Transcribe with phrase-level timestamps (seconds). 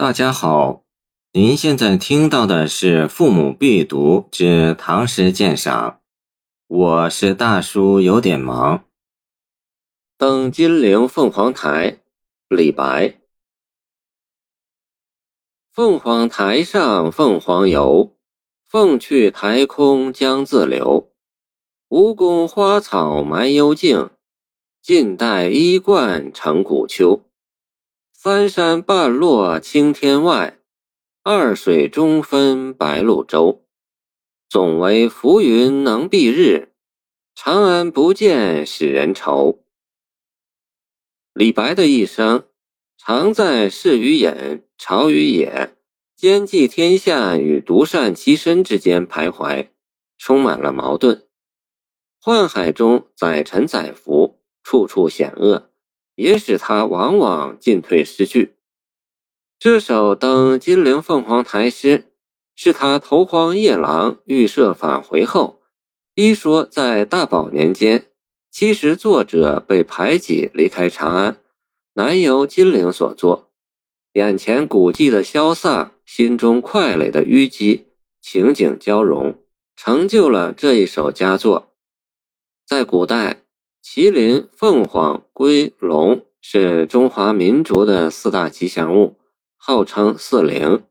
[0.00, 0.84] 大家好，
[1.32, 5.90] 您现在听到的是《父母必读之唐诗鉴赏》，
[6.68, 8.84] 我是大叔，有点忙。
[10.16, 11.98] 登金陵凤凰台，
[12.48, 13.18] 李白。
[15.72, 18.16] 凤凰台上凤凰游，
[18.68, 21.10] 凤去台空江自流。
[21.88, 24.10] 吴宫花草埋幽径，
[24.80, 27.27] 晋代衣冠成古丘。
[28.30, 30.58] 三山半落青天外，
[31.22, 33.64] 二水中分白鹭洲。
[34.50, 36.74] 总为浮云能蔽日，
[37.34, 39.64] 长安不见使人愁。
[41.32, 42.44] 李白的一生，
[42.98, 45.74] 常在仕与隐、朝与野、
[46.14, 49.68] 兼济天下与独善其身之间徘徊，
[50.18, 51.26] 充满了矛盾。
[52.22, 55.70] 宦海中载沉载浮，处处险恶。
[56.18, 58.56] 也使他往往进退失据。
[59.56, 62.10] 这首登金陵凤凰台诗，
[62.56, 65.60] 是他投荒夜郎、预设返回后，
[66.16, 68.06] 一说在大宝年间，
[68.50, 71.40] 其实作者被排挤离开长安，
[71.94, 73.52] 南游金陵所作。
[74.14, 77.86] 眼前古迹的萧飒，心中快垒的淤积，
[78.20, 79.40] 情景交融，
[79.76, 81.72] 成就了这一首佳作。
[82.66, 83.44] 在古代。
[83.90, 89.16] 麒麟、凤凰、龟、龙是中华民族的四大吉祥物，
[89.56, 90.84] 号称四灵。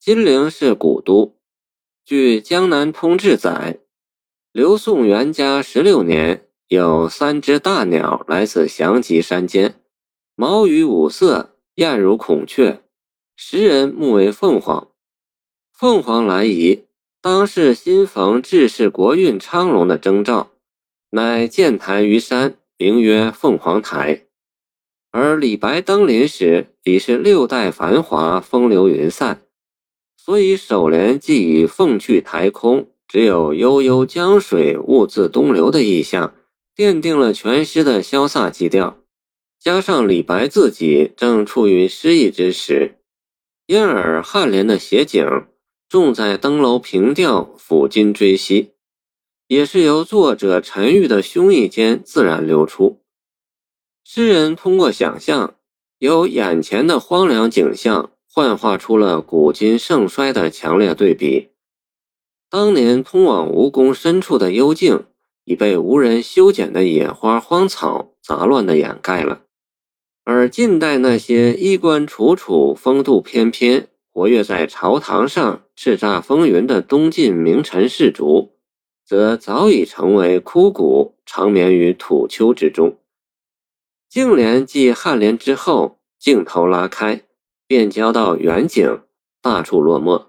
[0.00, 1.36] 金陵是古都。
[2.04, 3.78] 据《江南通志》载，
[4.50, 9.80] 刘宋元嘉十六年，有三只大鸟来自翔极山间，
[10.34, 12.82] 毛羽五色，艳如孔雀，
[13.36, 14.88] 时人目为凤凰。
[15.72, 16.86] 凤凰来仪，
[17.22, 20.50] 当是新逢治世国运昌隆的征兆。
[21.14, 24.24] 乃建台于山，名曰凤凰台。
[25.12, 29.42] 而李白登临时已是六代繁华，风流云散，
[30.16, 36.34] 所以首联既以“凤去台空，只有悠悠江水兀自东流”的意象，
[36.74, 38.98] 奠定了全诗的潇洒基调。
[39.60, 42.96] 加上李白自己正处于失意之时，
[43.66, 45.24] 因而颔联的写景
[45.88, 48.73] 重在登楼凭吊，抚今追昔。
[49.46, 53.00] 也是由作者沉郁的胸臆间自然流出。
[54.02, 55.54] 诗人通过想象，
[55.98, 61.50] 由眼前的荒凉景象幻化出了古今盛衰的强烈对比。
[62.48, 65.04] 当年通往吴宫深处的幽径，
[65.44, 69.42] 已被无人修剪的野花荒草杂乱的掩盖了；
[70.24, 78.53] 而近代那些衣冠楚楚、风度翩翩、活跃在朝堂上叱咤风云的东晋名臣士族。
[79.04, 82.98] 则早已成为枯骨，长眠于土丘之中。
[84.08, 87.22] 净联继颔联之后，镜头拉开，
[87.66, 89.02] 便交到远景，
[89.42, 90.26] 大处落寞。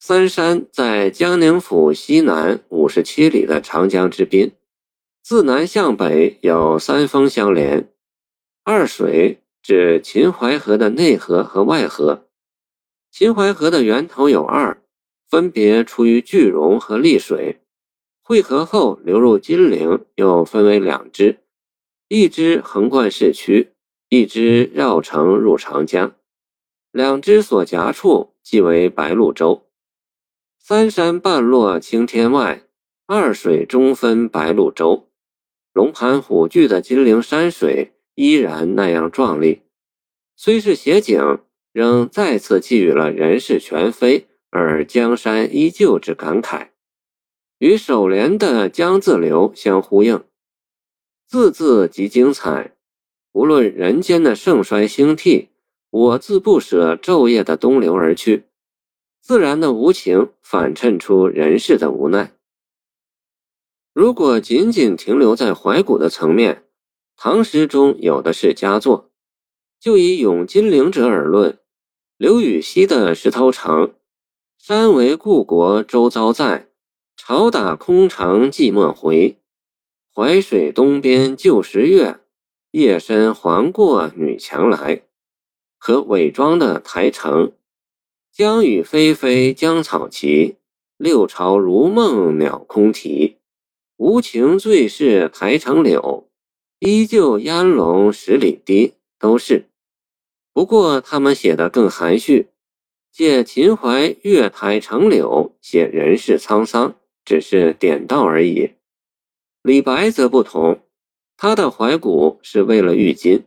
[0.00, 4.52] 三山在江宁府西南五十七里的长江之滨，
[5.22, 7.90] 自南向北有三峰相连。
[8.64, 12.28] 二水指秦淮河的内河和外河。
[13.10, 14.82] 秦淮河的源头有二，
[15.28, 17.60] 分别出于句容和溧水。
[18.26, 21.40] 汇合后流入金陵，又分为两支，
[22.08, 23.72] 一支横贯市区，
[24.08, 26.14] 一支绕城入长江。
[26.90, 29.66] 两支所夹处即为白鹭洲。
[30.58, 32.62] 三山半落青天外，
[33.06, 35.10] 二水中分白鹭洲。
[35.74, 39.60] 龙盘虎踞的金陵山水依然那样壮丽，
[40.34, 41.40] 虽是写景，
[41.74, 46.68] 仍再次寄予了人事全非而江山依旧之感慨。
[47.58, 50.24] 与首联的“江自流”相呼应，
[51.26, 52.76] 字字极精彩。
[53.32, 55.48] 无论人间的盛衰兴替，
[55.90, 58.44] 我自不舍昼夜的东流而去。
[59.20, 62.34] 自然的无情反衬出人世的无奈。
[63.92, 66.64] 如果仅仅停留在怀古的层面，
[67.16, 69.10] 唐诗中有的是佳作。
[69.80, 71.58] 就以咏金陵者而论，
[72.16, 73.86] 刘禹锡的《石头城》
[74.58, 76.68] ：“山为故国周遭在。”
[77.16, 79.38] 朝打空城寂寞回，
[80.14, 82.20] 淮水东边旧时月，
[82.72, 85.02] 夜深还过女墙来。
[85.78, 87.52] 和伪装的台城，
[88.30, 90.56] 江雨霏霏江草齐，
[90.98, 93.38] 六朝如梦鸟空啼。
[93.96, 96.28] 无情最是台城柳，
[96.78, 99.70] 依旧烟笼十里堤，都是。
[100.52, 102.48] 不过他们写的更含蓄，
[103.10, 106.96] 借秦淮月台城柳写人世沧桑。
[107.24, 108.74] 只是点到而已。
[109.62, 110.82] 李白则不同，
[111.36, 113.44] 他的怀古是为了喻今。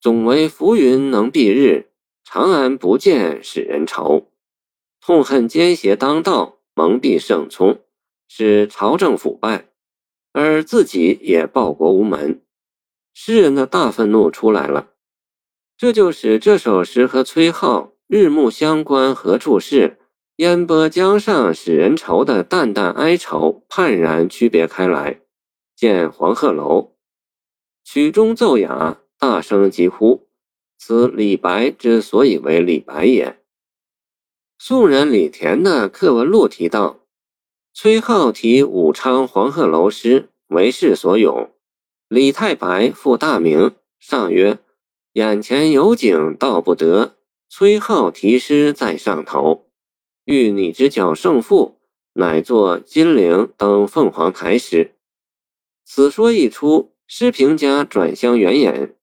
[0.00, 1.90] 总为浮云能蔽日，
[2.24, 4.28] 长安不见使人愁，
[5.00, 7.80] 痛恨奸邪当道，蒙蔽圣聪，
[8.28, 9.68] 使朝政腐败，
[10.32, 12.42] 而自己也报国无门。
[13.14, 14.90] 诗人的大愤怒出来了，
[15.76, 19.98] 这就使这首诗和崔颢“日暮乡关何处是，
[20.42, 25.20] 烟波江上使人愁”的淡淡哀愁判然区别开来。
[25.76, 26.80] 见《黄鹤楼》，
[27.88, 30.26] 曲中奏雅，大声疾呼。
[30.76, 33.38] 此李白之所以为李白也。
[34.58, 36.98] 宋人李田的课文录提到，
[37.72, 41.52] 崔颢题武昌黄鹤楼诗为世所咏。
[42.08, 44.58] 李太白复大名，上曰
[45.14, 47.14] ：“眼前有景道不得，
[47.48, 49.68] 崔颢题诗在上头。
[50.24, 51.78] 欲拟之较胜负，
[52.14, 54.94] 乃作金陵登凤凰台诗。”
[55.84, 58.94] 此说一出，诗评家转相援引。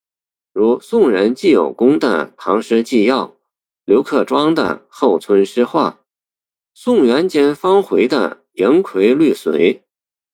[0.53, 3.27] 如宋人季有功的《唐诗纪要》，
[3.85, 5.99] 刘克庄的《后村诗话》，
[6.73, 9.75] 宋元间方回的《迎葵绿随》，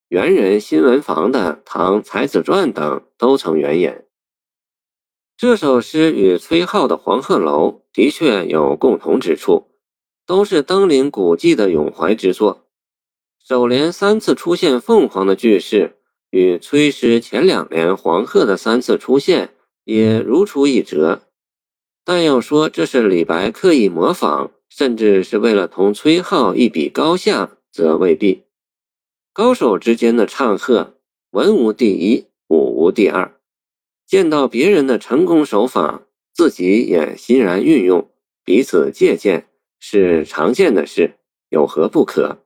[0.07, 3.93] 元人新闻房的《唐才子传》等都曾援引。
[5.37, 9.67] 这首诗与崔颢的《黄鹤楼》的确有共同之处，
[10.25, 12.65] 都是登临古迹的咏怀之作。
[13.43, 15.97] 首联三次出现凤凰的句式，
[16.29, 19.51] 与崔诗前两联黄鹤的三次出现。
[19.87, 21.27] 也如出一辙，
[22.03, 28.45] 但要说这是李白刻意模仿，甚至是为了同崔颢一比高下，则未必。
[29.31, 30.95] 高手之间的唱和，
[31.29, 33.39] 文无第一，武无第二。
[34.07, 38.09] 见到别人的成功手法，自己也欣然运用，
[38.43, 39.47] 彼此借鉴，
[39.87, 41.13] 是常见的事，
[41.49, 42.39] 有何不可？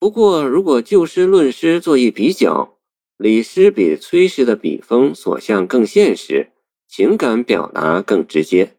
[0.00, 2.80] 不过，如果就诗论诗做一比较。
[3.16, 6.50] 李诗比崔诗的笔锋所向更现实，
[6.88, 8.76] 情感表达更直接，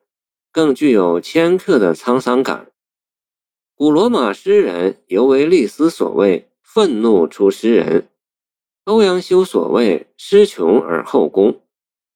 [0.51, 2.69] 更具有迁客的沧桑感。
[3.73, 8.09] 古罗马诗人尤为利斯所谓“愤怒出诗人”，
[8.83, 11.61] 欧阳修所谓“诗穷而后功”，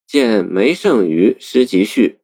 [0.06, 2.20] 见梅圣俞诗集序。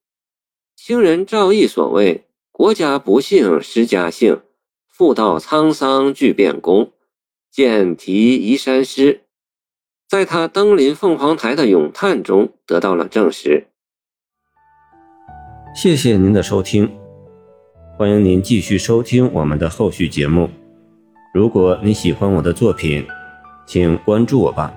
[0.76, 2.26] 清人赵翼所谓
[2.60, 4.42] “国家不幸诗家幸，
[4.90, 6.92] 妇道沧桑俱变功”，
[7.50, 9.22] 见题移山诗。
[10.10, 13.68] 在他登临凤凰台的咏叹中得到了证实。
[15.74, 16.92] 谢谢您的收听，
[17.98, 20.50] 欢迎您继续收听我们的后续节目。
[21.34, 23.08] 如果你喜欢我的作品，
[23.66, 24.74] 请关注我吧。